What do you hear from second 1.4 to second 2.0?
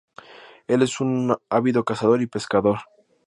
ávido